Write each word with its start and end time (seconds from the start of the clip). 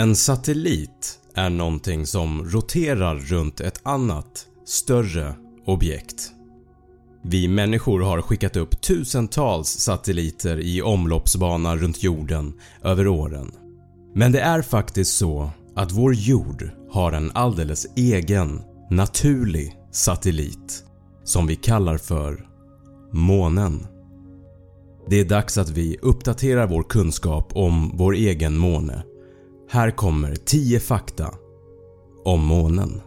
En 0.00 0.16
satellit 0.16 1.18
är 1.34 1.50
någonting 1.50 2.06
som 2.06 2.44
roterar 2.44 3.16
runt 3.16 3.60
ett 3.60 3.80
annat, 3.82 4.46
större 4.66 5.34
objekt. 5.66 6.32
Vi 7.22 7.48
människor 7.48 8.00
har 8.00 8.22
skickat 8.22 8.56
upp 8.56 8.80
tusentals 8.80 9.68
satelliter 9.68 10.58
i 10.60 10.82
omloppsbana 10.82 11.76
runt 11.76 12.02
jorden 12.02 12.52
över 12.82 13.06
åren. 13.06 13.52
Men 14.14 14.32
det 14.32 14.40
är 14.40 14.62
faktiskt 14.62 15.16
så 15.16 15.50
att 15.76 15.92
vår 15.92 16.14
jord 16.14 16.70
har 16.90 17.12
en 17.12 17.30
alldeles 17.34 17.86
egen, 17.96 18.62
naturlig 18.90 19.76
satellit 19.92 20.84
som 21.24 21.46
vi 21.46 21.56
kallar 21.56 21.98
för 21.98 22.48
månen. 23.12 23.86
Det 25.10 25.20
är 25.20 25.24
dags 25.24 25.58
att 25.58 25.70
vi 25.70 25.96
uppdaterar 26.02 26.66
vår 26.66 26.82
kunskap 26.82 27.52
om 27.56 27.92
vår 27.94 28.14
egen 28.14 28.58
måne. 28.58 29.02
Här 29.72 29.90
kommer 29.90 30.34
10 30.34 30.80
fakta 30.80 31.34
om 32.24 32.44
månen. 32.46 33.00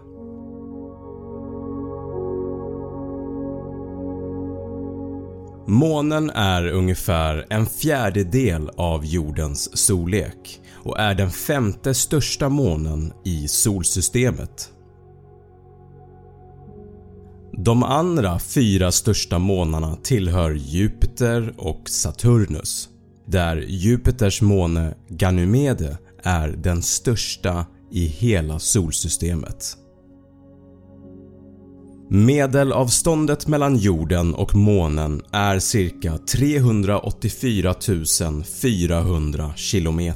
Månen 5.68 6.30
är 6.30 6.68
ungefär 6.68 7.46
en 7.50 7.66
fjärdedel 7.66 8.70
av 8.78 9.06
jordens 9.06 9.78
storlek 9.78 10.62
och 10.84 11.00
är 11.00 11.16
den 11.16 11.32
femte 11.32 11.94
största 11.94 12.50
månen 12.50 13.14
i 13.26 13.48
solsystemet. 13.48 14.72
De 17.58 17.84
andra 17.84 18.40
fyra 18.40 18.92
största 18.92 19.40
månarna 19.40 19.98
tillhör 20.04 20.52
Jupiter 20.52 21.54
och 21.58 21.90
Saturnus 21.90 22.90
där 23.26 23.58
Jupiters 23.58 24.42
måne 24.42 24.96
Ganymede 25.08 25.98
är 26.24 26.48
den 26.48 26.82
största 26.82 27.66
i 27.92 28.06
hela 28.06 28.60
solsystemet. 28.60 29.78
Medelavståndet 32.10 33.48
mellan 33.48 33.78
jorden 33.78 34.36
och 34.36 34.56
månen 34.56 35.22
är 35.32 35.60
cirka 35.60 36.18
384 36.18 37.76
400 38.62 39.54
km. 39.72 40.14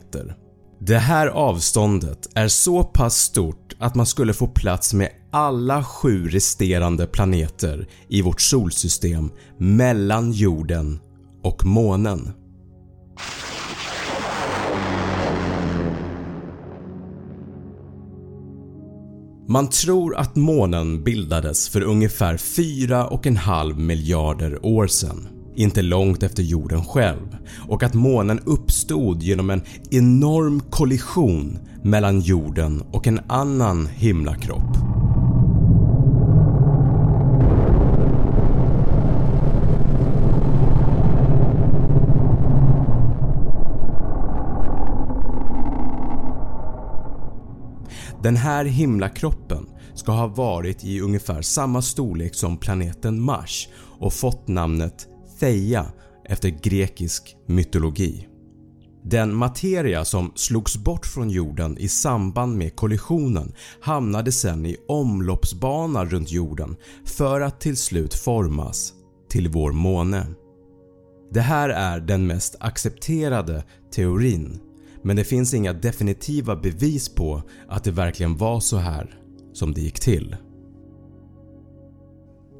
Det 0.79 0.97
här 0.97 1.27
avståndet 1.27 2.27
är 2.35 2.47
så 2.47 2.83
pass 2.83 3.17
stort 3.17 3.75
att 3.79 3.95
man 3.95 4.05
skulle 4.05 4.33
få 4.33 4.47
plats 4.47 4.93
med 4.93 5.09
alla 5.31 5.83
sju 5.83 6.29
resterande 6.29 7.07
planeter 7.07 7.87
i 8.09 8.21
vårt 8.21 8.41
solsystem 8.41 9.31
mellan 9.57 10.31
jorden 10.31 10.99
och 11.43 11.65
månen. 11.65 12.33
Man 19.49 19.69
tror 19.69 20.15
att 20.15 20.35
månen 20.35 21.03
bildades 21.03 21.69
för 21.69 21.81
ungefär 21.81 22.37
4,5 22.37 23.79
miljarder 23.79 24.65
år 24.65 24.87
sedan, 24.87 25.27
inte 25.55 25.81
långt 25.81 26.23
efter 26.23 26.43
jorden 26.43 26.85
själv 26.85 27.37
och 27.67 27.83
att 27.83 27.93
månen 27.93 28.39
uppstod 28.39 29.23
genom 29.23 29.49
en 29.49 29.61
enorm 29.91 30.59
kollision 30.59 31.59
mellan 31.83 32.19
jorden 32.19 32.81
och 32.91 33.07
en 33.07 33.19
annan 33.27 33.87
himlakropp. 33.87 34.76
Den 48.23 48.35
här 48.35 48.65
himlakroppen 48.65 49.69
ska 49.93 50.11
ha 50.11 50.27
varit 50.27 50.83
i 50.83 51.01
ungefär 51.01 51.41
samma 51.41 51.81
storlek 51.81 52.35
som 52.35 52.57
planeten 52.57 53.21
Mars 53.21 53.69
och 53.99 54.13
fått 54.13 54.47
namnet 54.47 55.07
Theia 55.39 55.85
efter 56.25 56.49
grekisk 56.49 57.35
mytologi. 57.45 58.27
Den 59.03 59.35
materia 59.35 60.05
som 60.05 60.31
slogs 60.35 60.77
bort 60.77 61.05
från 61.05 61.29
jorden 61.29 61.77
i 61.77 61.87
samband 61.87 62.57
med 62.57 62.75
kollisionen 62.75 63.53
hamnade 63.81 64.31
sen 64.31 64.65
i 64.65 64.77
omloppsbana 64.87 66.05
runt 66.05 66.31
jorden 66.31 66.75
för 67.05 67.41
att 67.41 67.59
till 67.59 67.77
slut 67.77 68.13
formas 68.13 68.93
till 69.29 69.47
vår 69.47 69.71
måne. 69.71 70.27
Det 71.31 71.41
här 71.41 71.69
är 71.69 71.99
den 71.99 72.27
mest 72.27 72.55
accepterade 72.59 73.63
teorin 73.91 74.59
men 75.07 75.15
det 75.15 75.23
finns 75.23 75.53
inga 75.53 75.73
definitiva 75.73 76.55
bevis 76.55 77.15
på 77.15 77.41
att 77.67 77.83
det 77.83 77.91
verkligen 77.91 78.37
var 78.37 78.59
så 78.59 78.77
här 78.77 79.19
som 79.53 79.73
det 79.73 79.81
gick 79.81 79.99
till. 79.99 80.35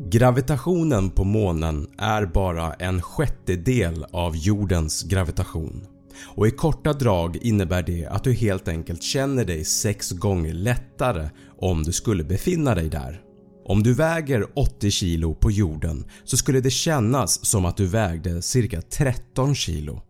Gravitationen 0.09 1.09
på 1.09 1.24
månen 1.24 1.88
är 1.97 2.25
bara 2.25 2.74
en 2.74 3.02
sjättedel 3.02 4.06
av 4.12 4.35
jordens 4.35 5.03
gravitation 5.03 5.88
och 6.35 6.47
i 6.47 6.52
korta 6.52 6.94
drag 6.94 7.35
innebär 7.35 7.84
det 7.84 8.06
att 8.06 8.24
du 8.24 8.34
helt 8.34 8.68
enkelt 8.68 9.03
känner 9.03 9.46
dig 9.46 9.66
6 9.66 10.12
gånger 10.12 10.53
lättare 10.53 11.29
om 11.59 11.84
du 11.84 11.91
skulle 11.91 12.24
befinna 12.24 12.75
dig 12.75 12.90
där. 12.90 13.22
Om 13.66 13.84
du 13.84 13.94
väger 13.94 14.59
80 14.59 14.91
kg 14.91 15.40
på 15.40 15.52
jorden 15.52 16.06
så 16.24 16.38
skulle 16.38 16.62
det 16.62 16.69
kännas 16.69 17.46
som 17.46 17.66
att 17.66 17.78
du 17.78 17.85
vägde 17.85 18.41
cirka 18.41 18.81
13 18.81 19.56
kg 19.56 20.02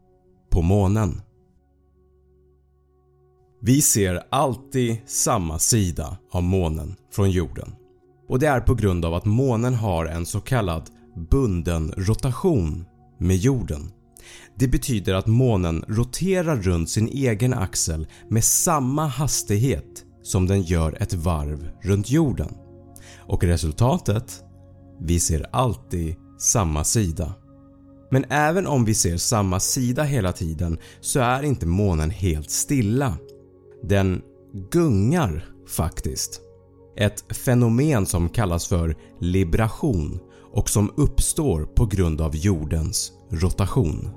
på 0.49 0.61
månen. 0.61 1.21
Vi 3.67 3.81
ser 3.81 4.23
alltid 4.29 4.97
samma 5.05 5.59
sida 5.59 6.17
av 6.31 6.43
månen 6.43 6.95
från 7.11 7.31
jorden 7.31 7.75
och 8.29 8.39
det 8.39 8.47
är 8.47 8.59
på 8.59 8.75
grund 8.75 9.05
av 9.05 9.13
att 9.13 9.25
månen 9.25 9.73
har 9.73 10.05
en 10.05 10.25
så 10.25 10.39
kallad 10.39 10.89
bunden 11.31 11.93
rotation 11.97 12.85
med 13.19 13.37
jorden. 13.37 13.91
Det 14.55 14.67
betyder 14.67 15.13
att 15.13 15.27
månen 15.27 15.85
roterar 15.87 16.55
runt 16.55 16.89
sin 16.89 17.07
egen 17.07 17.53
axel 17.53 18.07
med 18.29 18.43
samma 18.43 19.07
hastighet 19.07 20.05
som 20.23 20.47
den 20.47 20.61
gör 20.61 21.01
ett 21.01 21.13
varv 21.13 21.71
runt 21.81 22.09
jorden 22.09 22.53
och 23.17 23.43
resultatet? 23.43 24.43
Vi 25.01 25.19
ser 25.19 25.45
alltid 25.51 26.15
samma 26.39 26.83
sida. 26.83 27.33
Men 28.11 28.25
även 28.29 28.67
om 28.67 28.85
vi 28.85 28.93
ser 28.93 29.17
samma 29.17 29.59
sida 29.59 30.03
hela 30.03 30.31
tiden 30.31 30.77
så 31.01 31.19
är 31.19 31.43
inte 31.43 31.65
månen 31.65 32.09
helt 32.09 32.51
stilla 32.51 33.17
den 33.83 34.21
gungar 34.71 35.45
faktiskt. 35.67 36.41
Ett 36.97 37.37
fenomen 37.37 38.05
som 38.05 38.29
kallas 38.29 38.67
för 38.67 38.95
libration 39.19 40.19
och 40.53 40.69
som 40.69 40.93
uppstår 40.97 41.65
på 41.65 41.85
grund 41.85 42.21
av 42.21 42.35
jordens 42.35 43.11
rotation. 43.29 44.09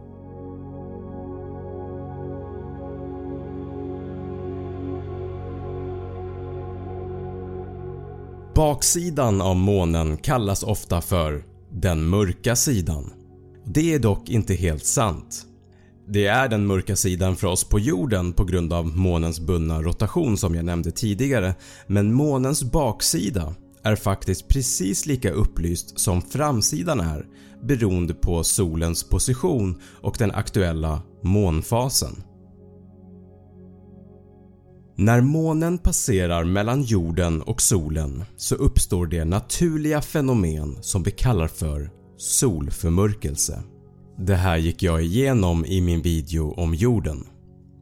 Baksidan 8.54 9.40
av 9.40 9.56
månen 9.56 10.16
kallas 10.16 10.62
ofta 10.62 11.00
för 11.00 11.44
“den 11.70 12.08
mörka 12.08 12.56
sidan”. 12.56 13.12
Det 13.64 13.94
är 13.94 13.98
dock 13.98 14.28
inte 14.28 14.54
helt 14.54 14.84
sant 14.84 15.46
det 16.12 16.26
är 16.26 16.48
den 16.48 16.66
mörka 16.66 16.96
sidan 16.96 17.36
för 17.36 17.46
oss 17.46 17.64
på 17.64 17.78
jorden 17.78 18.32
på 18.32 18.44
grund 18.44 18.72
av 18.72 18.86
månens 18.86 19.40
bundna 19.40 19.82
rotation 19.82 20.36
som 20.36 20.54
jag 20.54 20.64
nämnde 20.64 20.90
tidigare 20.90 21.54
men 21.86 22.12
månens 22.12 22.62
baksida 22.62 23.54
är 23.82 23.96
faktiskt 23.96 24.48
precis 24.48 25.06
lika 25.06 25.30
upplyst 25.30 25.98
som 25.98 26.22
framsidan 26.22 27.00
är 27.00 27.26
beroende 27.62 28.14
på 28.14 28.44
solens 28.44 29.08
position 29.08 29.80
och 30.02 30.16
den 30.18 30.30
aktuella 30.30 31.02
månfasen. 31.22 32.22
När 34.96 35.20
månen 35.20 35.78
passerar 35.78 36.44
mellan 36.44 36.82
jorden 36.82 37.42
och 37.42 37.62
solen 37.62 38.24
så 38.36 38.54
uppstår 38.54 39.06
det 39.06 39.24
naturliga 39.24 40.02
fenomen 40.02 40.82
som 40.82 41.02
vi 41.02 41.10
kallar 41.10 41.48
för 41.48 41.90
solförmörkelse. 42.16 43.62
Det 44.22 44.34
här 44.34 44.56
gick 44.56 44.82
jag 44.82 45.02
igenom 45.02 45.64
i 45.64 45.80
min 45.80 46.02
video 46.02 46.54
om 46.56 46.74
jorden. 46.74 47.26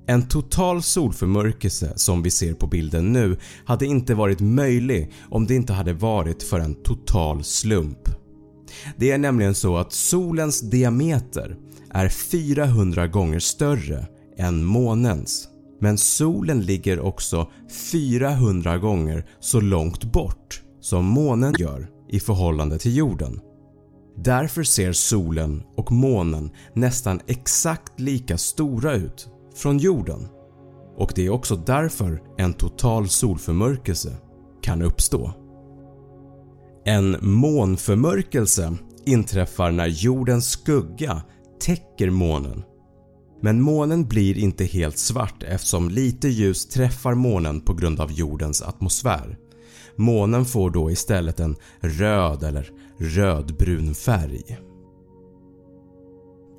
En 0.07 0.29
total 0.29 0.83
solförmörkelse 0.83 1.93
som 1.97 2.23
vi 2.23 2.31
ser 2.31 2.55
på 2.55 2.67
bilden 2.67 3.13
nu 3.13 3.37
hade 3.65 3.87
inte 3.87 4.15
varit 4.15 4.41
möjlig 4.41 5.13
om 5.31 5.47
det 5.47 5.55
inte 5.55 5.73
hade 5.73 5.93
varit 5.93 6.43
för 6.43 6.61
en 6.61 6.75
total 6.75 7.45
slump. 7.45 8.09
Det 8.97 9.11
är 9.11 9.19
nämligen 9.19 9.55
så 9.55 9.77
att 9.77 9.93
solens 9.93 10.61
diameter 10.61 11.57
är 11.91 12.09
400 12.09 13.07
gånger 13.07 13.39
större 13.39 14.07
än 14.37 14.65
månens 14.65 15.49
men 15.81 15.99
solen 15.99 16.61
ligger 16.61 17.01
också 17.01 17.51
400 17.93 18.79
gånger 18.79 19.27
så 19.41 19.61
långt 19.61 20.05
bort 20.05 20.63
som 20.81 21.05
månen 21.05 21.55
gör 21.59 21.89
i 22.11 22.21
förhållande 22.21 22.79
till 22.79 22.97
jorden. 22.97 23.41
Därför 24.25 24.63
ser 24.63 24.93
solen 24.93 25.63
och 25.77 25.93
månen 25.93 26.51
nästan 26.75 27.21
exakt 27.27 28.01
lika 28.01 28.39
stora 28.39 28.95
ut 28.95 29.29
från 29.55 29.79
jorden. 29.79 30.29
och 30.97 31.13
det 31.15 31.27
är 31.27 31.31
också 31.31 31.57
därför 31.57 32.23
en 32.39 32.53
total 32.53 33.09
solförmörkelse 33.09 34.17
kan 34.63 34.83
uppstå. 34.83 35.33
En 36.85 37.17
månförmörkelse 37.21 38.77
inträffar 39.07 39.71
när 39.71 39.87
jordens 39.87 40.51
skugga 40.51 41.23
täcker 41.61 42.11
månen. 42.11 42.65
Men 43.43 43.61
månen 43.61 44.09
blir 44.09 44.39
inte 44.39 44.65
helt 44.65 44.99
svart 44.99 45.43
eftersom 45.43 45.91
lite 45.91 46.29
ljus 46.29 46.69
träffar 46.69 47.15
månen 47.15 47.61
på 47.61 47.75
grund 47.75 48.01
av 48.01 48.13
jordens 48.13 48.63
atmosfär. 48.63 49.39
Månen 49.97 50.45
får 50.45 50.71
då 50.71 50.91
istället 50.91 51.41
en 51.41 51.57
röd 51.81 52.43
eller 52.43 52.71
rödbrun 52.99 53.95
färg. 53.95 54.59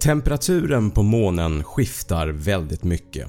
Temperaturen 0.02 0.92
på 0.92 1.04
månen 1.04 1.64
skiftar 1.64 2.28
väldigt 2.28 2.84
mycket. 2.84 3.28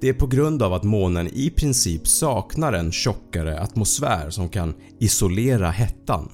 Det 0.00 0.08
är 0.08 0.14
på 0.14 0.26
grund 0.26 0.62
av 0.62 0.72
att 0.72 0.82
månen 0.82 1.28
i 1.32 1.50
princip 1.50 2.08
saknar 2.08 2.72
en 2.72 2.92
tjockare 2.92 3.60
atmosfär 3.60 4.30
som 4.30 4.48
kan 4.48 4.74
isolera 5.00 5.70
hettan. 5.70 6.28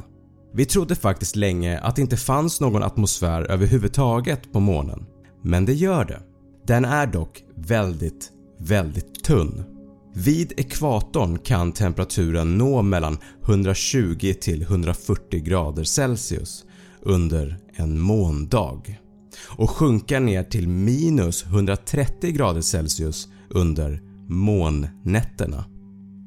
Vi 0.55 0.65
trodde 0.65 0.95
faktiskt 0.95 1.37
länge 1.37 1.79
att 1.79 1.97
det 1.97 2.03
inte 2.03 2.17
fanns 2.17 2.61
någon 2.61 2.83
atmosfär 2.83 3.43
överhuvudtaget 3.43 4.53
på 4.53 4.61
månen, 4.61 5.07
men 5.43 5.65
det 5.65 5.75
gör 5.75 6.05
det. 6.05 6.21
Den 6.67 6.85
är 6.85 7.07
dock 7.07 7.45
väldigt, 7.57 8.33
väldigt 8.59 9.25
tunn. 9.25 9.78
Vid 10.25 10.53
ekvatorn 10.57 11.39
kan 11.39 11.73
temperaturen 11.73 12.59
nå 12.59 12.83
mellan 12.83 13.19
120 13.45 14.35
till 14.41 14.63
140 14.63 15.41
grader 15.41 15.85
Celsius 15.85 16.65
under 17.03 17.59
en 17.75 18.01
måndag 18.01 18.83
och 19.49 19.71
sjunka 19.71 20.21
ner 20.21 20.43
till 20.43 20.69
minus 20.69 21.45
130 21.45 22.33
grader 22.33 22.61
Celsius 22.61 23.29
under 23.51 24.03
månnätterna. 24.29 25.65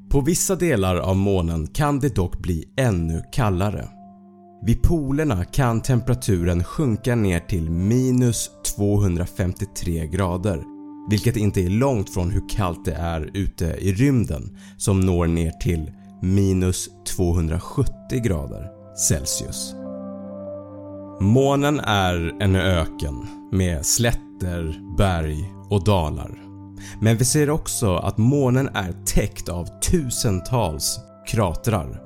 På 0.10 0.22
vissa 0.22 0.56
delar 0.56 0.96
av 0.96 1.18
månen 1.18 1.68
kan 1.68 2.00
det 2.00 2.16
dock 2.16 2.38
bli 2.38 2.66
ännu 2.78 3.24
kallare. 3.32 3.88
Vid 4.66 4.82
polerna 4.82 5.46
kan 5.46 5.82
temperaturen 5.82 6.64
sjunka 6.64 7.16
ner 7.16 7.40
till 7.40 7.70
minus 7.70 8.52
253 8.78 10.08
grader 10.08 10.81
vilket 11.10 11.38
inte 11.38 11.62
är 11.62 11.70
långt 11.70 12.14
från 12.14 12.32
hur 12.32 12.50
kallt 12.50 12.86
det 12.86 12.94
är 12.94 13.30
ute 13.34 13.66
i 13.66 13.94
rymden 13.94 14.58
som 14.78 15.00
når 15.00 15.28
ner 15.28 15.52
till 15.52 15.92
minus 16.22 16.90
270 17.16 17.94
grader 18.24 18.68
Celsius. 18.96 19.76
Månen 21.22 21.80
är 21.80 22.42
en 22.42 22.56
öken 22.56 23.28
med 23.52 23.86
slätter, 23.86 24.96
berg 24.98 25.54
och 25.70 25.84
dalar. 25.84 26.40
Men 27.02 27.18
vi 27.18 27.26
ser 27.26 27.50
också 27.50 27.96
att 27.96 28.18
månen 28.18 28.68
är 28.68 29.06
täckt 29.06 29.50
av 29.50 29.68
tusentals 29.92 31.00
kratrar. 31.28 32.02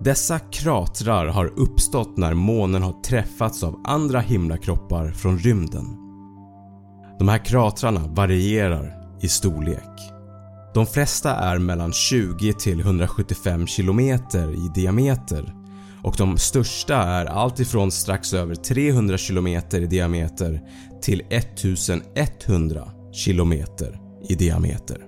Dessa 0.00 0.38
kratrar 0.38 1.26
har 1.26 1.46
uppstått 1.46 2.16
när 2.16 2.34
månen 2.34 2.82
har 2.82 3.02
träffats 3.02 3.62
av 3.64 3.80
andra 3.84 4.20
himlakroppar 4.20 5.10
från 5.10 5.38
rymden. 5.38 6.03
De 7.18 7.28
här 7.28 7.44
kratrarna 7.44 8.00
varierar 8.06 8.96
i 9.20 9.28
storlek. 9.28 10.14
De 10.74 10.86
flesta 10.86 11.34
är 11.34 11.58
mellan 11.58 11.92
20 11.92 12.52
till 12.52 12.80
175 12.80 13.66
km 13.66 14.00
i 14.00 14.70
diameter 14.74 15.54
och 16.02 16.14
de 16.18 16.38
största 16.38 16.96
är 16.96 17.26
alltifrån 17.26 17.90
strax 17.90 18.34
över 18.34 18.54
300 18.54 19.18
km 19.18 19.46
i 19.46 19.86
diameter 19.90 20.60
till 21.02 21.22
1100 21.30 22.88
km 23.24 23.52
i 24.28 24.34
diameter. 24.34 24.98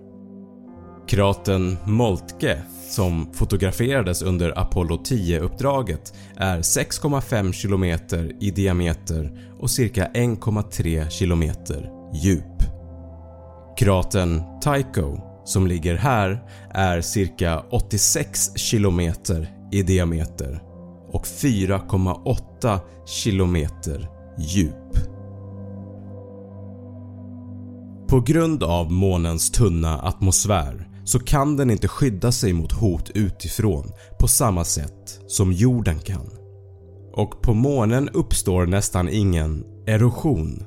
Kratern 1.09 1.77
Moltke 1.87 2.63
som 2.91 3.33
fotograferades 3.33 4.23
under 4.23 4.59
Apollo 4.59 4.97
10-uppdraget 4.97 6.15
är 6.37 6.59
6,5 6.59 7.53
km 7.63 7.85
i 8.41 8.51
diameter 8.51 9.39
och 9.61 9.71
cirka 9.71 10.07
1,3 10.15 11.19
km 11.19 11.53
djup. 12.15 12.63
Kratern 13.79 14.43
Tycho 14.61 15.17
som 15.45 15.67
ligger 15.67 15.97
här 15.97 16.43
är 16.71 17.01
cirka 17.01 17.63
86 17.71 18.49
km 18.71 19.01
i 19.73 19.83
diameter 19.83 20.63
och 21.13 21.25
4,8 21.25 22.81
km 23.25 23.69
djup. 24.39 25.17
På 28.09 28.21
grund 28.21 28.63
av 28.63 28.93
månens 28.93 29.51
tunna 29.51 29.99
atmosfär 29.99 30.89
så 31.05 31.19
kan 31.19 31.57
den 31.57 31.71
inte 31.71 31.89
skydda 31.89 32.33
sig 32.33 32.53
mot 32.53 32.73
hot 32.73 33.11
utifrån 33.15 33.93
på 34.21 34.29
samma 34.29 34.65
sätt 34.65 35.21
som 35.27 35.53
jorden 35.53 35.99
kan. 35.99 36.31
Och 37.13 37.43
på 37.43 37.55
månen 37.55 38.09
uppstår 38.09 38.67
nästan 38.67 39.09
ingen 39.09 39.65
erosion. 39.87 40.65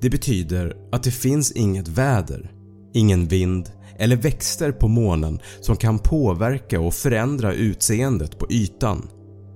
Det 0.00 0.10
betyder 0.10 0.76
att 0.92 1.02
det 1.02 1.10
finns 1.10 1.52
inget 1.52 1.88
väder, 1.88 2.50
ingen 2.94 3.28
vind 3.28 3.70
eller 3.98 4.16
växter 4.16 4.72
på 4.72 4.88
månen 4.88 5.40
som 5.60 5.76
kan 5.76 5.98
påverka 5.98 6.80
och 6.80 6.94
förändra 6.94 7.52
utseendet 7.52 8.38
på 8.38 8.46
ytan. 8.50 9.08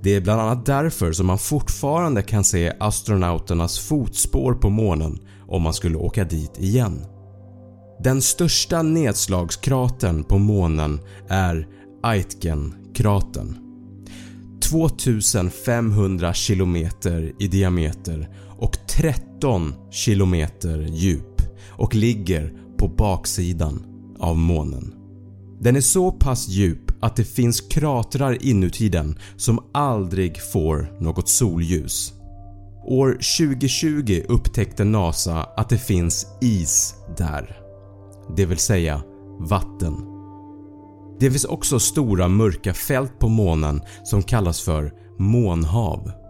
Det 0.03 0.15
är 0.15 0.21
bland 0.21 0.41
annat 0.41 0.67
därför 0.67 1.13
som 1.13 1.27
man 1.27 1.39
fortfarande 1.39 2.23
kan 2.23 2.45
se 2.45 2.73
astronauternas 2.81 3.79
fotspår 3.79 4.55
på 4.55 4.71
månen 4.71 5.19
om 5.49 5.63
man 5.63 5.75
skulle 5.75 5.97
åka 5.97 6.25
dit 6.25 6.59
igen. 6.59 7.05
Den 8.05 8.23
största 8.23 8.83
nedslagskratern 8.83 10.25
på 10.25 10.39
månen 10.39 11.01
är 11.29 11.69
Aitken-kratern. 12.03 13.59
2500 14.71 16.33
km 16.33 16.77
i 17.39 17.49
diameter 17.49 18.29
13 18.97 19.75
km 20.07 20.35
djup 20.93 21.43
och 21.69 21.95
ligger 21.95 22.53
på 22.79 22.89
baksidan 22.89 23.87
av 24.19 24.37
månen. 24.37 24.95
Den 25.61 25.77
är 25.77 25.81
så 25.81 26.13
pass 26.13 26.49
djup 26.49 27.05
att 27.05 27.17
det 27.17 27.25
finns 27.25 27.61
kratrar 27.61 28.43
inuti 28.43 28.89
den 28.89 29.19
som 29.37 29.59
aldrig 29.75 30.43
får 30.53 30.97
något 31.01 31.29
solljus. 31.29 32.13
År 32.87 33.13
2020 33.13 34.23
upptäckte 34.29 34.85
NASA 34.85 35.47
att 35.57 35.69
det 35.69 35.79
finns 35.79 36.27
is 36.41 36.95
där 37.17 37.57
det 38.37 38.47
vill 38.47 38.59
säga 38.59 39.03
vatten. 39.39 39.95
Det 41.21 41.31
finns 41.31 41.45
också 41.45 41.79
stora 41.79 42.29
mörka 42.29 42.75
fält 42.75 43.19
på 43.19 43.29
månen 43.29 43.83
som 44.05 44.23
kallas 44.23 44.61
för 44.61 44.93
månhav. 45.19 46.24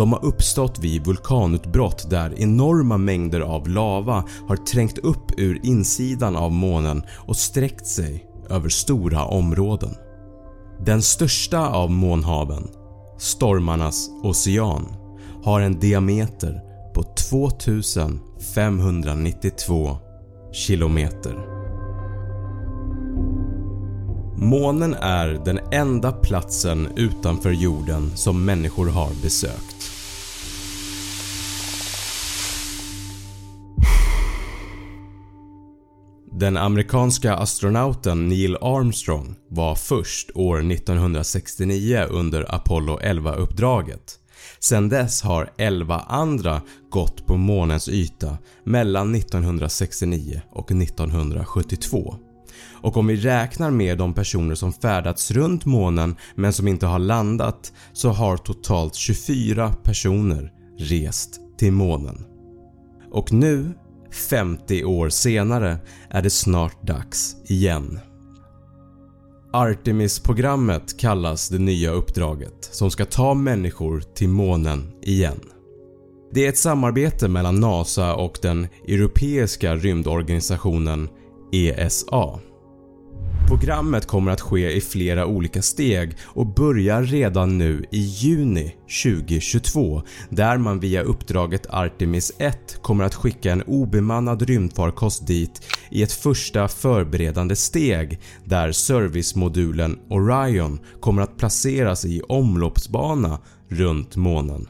De 0.00 0.12
har 0.12 0.24
uppstått 0.24 0.78
vid 0.78 1.06
vulkanutbrott 1.06 2.10
där 2.10 2.40
enorma 2.40 2.98
mängder 2.98 3.40
av 3.40 3.68
lava 3.68 4.24
har 4.48 4.56
trängt 4.56 4.98
upp 4.98 5.32
ur 5.36 5.60
insidan 5.62 6.36
av 6.36 6.52
månen 6.52 7.02
och 7.26 7.36
sträckt 7.36 7.86
sig 7.86 8.26
över 8.50 8.68
stora 8.68 9.24
områden. 9.24 9.94
Den 10.84 11.02
största 11.02 11.68
av 11.68 11.90
månhaven, 11.90 12.68
Stormarnas 13.18 14.10
ocean, 14.22 14.86
har 15.44 15.60
en 15.60 15.80
diameter 15.80 16.60
på 16.94 17.02
2592 17.02 19.96
kilometer. 20.52 21.59
Månen 24.42 24.94
är 24.94 25.28
den 25.44 25.60
enda 25.72 26.12
platsen 26.12 26.88
utanför 26.96 27.50
jorden 27.50 28.16
som 28.16 28.44
människor 28.44 28.88
har 28.88 29.22
besökt. 29.22 29.76
Den 36.32 36.56
amerikanska 36.56 37.34
astronauten 37.34 38.28
Neil 38.28 38.56
Armstrong 38.56 39.36
var 39.48 39.74
först 39.74 40.30
år 40.34 40.72
1969 40.72 42.06
under 42.10 42.54
Apollo 42.54 42.98
11-uppdraget 42.98 44.18
Sedan 44.58 44.88
dess 44.88 45.22
har 45.22 45.50
11 45.58 45.98
andra 45.98 46.62
gått 46.90 47.26
på 47.26 47.36
månens 47.36 47.88
yta 47.88 48.38
mellan 48.64 49.14
1969 49.14 50.42
och 50.52 50.72
1972 50.72 52.16
och 52.82 52.96
om 52.96 53.06
vi 53.06 53.16
räknar 53.16 53.70
med 53.70 53.98
de 53.98 54.14
personer 54.14 54.54
som 54.54 54.72
färdats 54.72 55.30
runt 55.30 55.64
månen 55.64 56.16
men 56.34 56.52
som 56.52 56.68
inte 56.68 56.86
har 56.86 56.98
landat 56.98 57.72
så 57.92 58.08
har 58.08 58.36
totalt 58.36 58.94
24 58.94 59.72
personer 59.82 60.52
rest 60.78 61.40
till 61.58 61.72
månen. 61.72 62.24
Och 63.10 63.32
nu, 63.32 63.74
50 64.30 64.84
år 64.84 65.08
senare, 65.08 65.78
är 66.10 66.22
det 66.22 66.30
snart 66.30 66.86
dags 66.86 67.36
igen. 67.48 68.00
Artemis-programmet 69.52 70.98
kallas 70.98 71.48
det 71.48 71.58
nya 71.58 71.90
uppdraget 71.90 72.68
som 72.72 72.90
ska 72.90 73.04
ta 73.04 73.34
människor 73.34 74.00
till 74.00 74.28
månen 74.28 74.92
igen. 75.02 75.40
Det 76.32 76.44
är 76.44 76.48
ett 76.48 76.58
samarbete 76.58 77.28
mellan 77.28 77.60
NASA 77.60 78.14
och 78.14 78.38
den 78.42 78.68
europeiska 78.88 79.76
rymdorganisationen 79.76 81.08
ESA. 81.52 82.40
Programmet 83.50 84.06
kommer 84.06 84.32
att 84.32 84.40
ske 84.40 84.70
i 84.70 84.80
flera 84.80 85.26
olika 85.26 85.62
steg 85.62 86.16
och 86.22 86.46
börjar 86.46 87.02
redan 87.02 87.58
nu 87.58 87.84
i 87.90 87.98
juni 87.98 88.74
2022 89.04 90.02
där 90.28 90.58
man 90.58 90.80
via 90.80 91.02
uppdraget 91.02 91.66
Artemis 91.70 92.32
1 92.38 92.78
kommer 92.82 93.04
att 93.04 93.14
skicka 93.14 93.52
en 93.52 93.62
obemannad 93.62 94.42
rymdfarkost 94.42 95.26
dit 95.26 95.62
i 95.90 96.02
ett 96.02 96.12
första 96.12 96.68
förberedande 96.68 97.56
steg 97.56 98.20
där 98.44 98.72
servicemodulen 98.72 99.98
Orion 100.10 100.78
kommer 101.00 101.22
att 101.22 101.36
placeras 101.36 102.04
i 102.04 102.22
omloppsbana 102.28 103.38
runt 103.68 104.16
månen. 104.16 104.68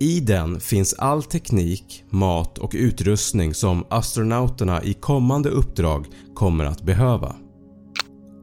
I 0.00 0.20
den 0.20 0.60
finns 0.60 0.94
all 0.94 1.22
teknik, 1.22 2.04
mat 2.10 2.58
och 2.58 2.72
utrustning 2.74 3.54
som 3.54 3.84
astronauterna 3.88 4.82
i 4.82 4.94
kommande 4.94 5.48
uppdrag 5.48 6.06
kommer 6.34 6.64
att 6.64 6.82
behöva. 6.82 7.36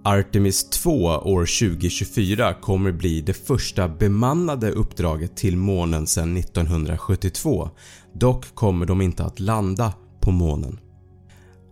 Artemis 0.03 0.69
2 0.69 1.05
år 1.05 1.45
2024 1.69 2.53
kommer 2.53 2.91
bli 2.91 3.21
det 3.21 3.33
första 3.33 3.89
bemannade 3.89 4.71
uppdraget 4.71 5.37
till 5.37 5.57
månen 5.57 6.07
sedan 6.07 6.37
1972, 6.37 7.69
dock 8.13 8.55
kommer 8.55 8.85
de 8.85 9.01
inte 9.01 9.23
att 9.23 9.39
landa 9.39 9.93
på 10.21 10.31
månen. 10.31 10.79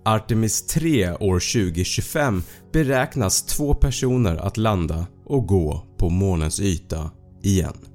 Artemis 0.06 0.68
3 0.68 1.12
år 1.12 1.40
2025 1.40 2.44
beräknas 2.74 3.44
två 3.44 3.74
personer 3.74 4.36
att 4.36 4.58
landa 4.58 5.08
och 5.26 5.48
gå 5.48 5.84
på 5.98 6.10
månens 6.10 6.60
yta 6.60 7.12
igen. 7.44 7.89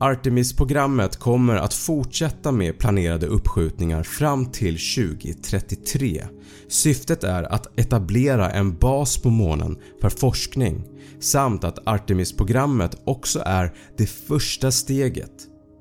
Artemis-programmet 0.00 1.16
kommer 1.16 1.56
att 1.56 1.74
fortsätta 1.74 2.52
med 2.52 2.78
planerade 2.78 3.26
uppskjutningar 3.26 4.02
fram 4.02 4.46
till 4.46 4.78
2033. 4.96 6.24
Syftet 6.68 7.24
är 7.24 7.42
att 7.42 7.80
etablera 7.80 8.50
en 8.50 8.78
bas 8.78 9.18
på 9.18 9.30
månen 9.30 9.76
för 10.00 10.08
forskning 10.08 10.84
samt 11.20 11.64
att 11.64 11.88
Artemis-programmet 11.88 13.02
också 13.04 13.42
är 13.46 13.72
det 13.96 14.06
första 14.06 14.70
steget 14.70 15.32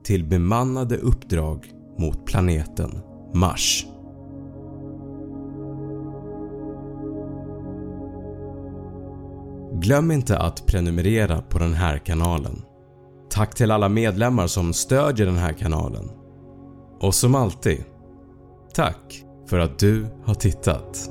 till 0.04 0.24
bemannade 0.24 0.98
uppdrag 0.98 1.66
mot 1.98 2.26
planeten 2.26 3.00
Mars. 3.34 3.86
Glöm 9.74 10.12
inte 10.12 10.38
att 10.38 10.66
prenumerera 10.66 11.42
på 11.42 11.60
den 11.60 11.74
här 11.74 11.98
kanalen 11.98 12.62
Tack 13.38 13.56
till 13.56 13.72
alla 13.72 13.90
medlemmar 13.90 14.48
som 14.48 14.74
stödjer 14.74 15.26
den 15.26 15.38
här 15.38 15.54
kanalen. 15.54 16.10
Och 17.00 17.16
som 17.16 17.36
alltid, 17.36 17.84
tack 18.74 19.24
för 19.50 19.60
att 19.60 19.80
du 19.80 20.08
har 20.26 20.34
tittat. 20.34 21.10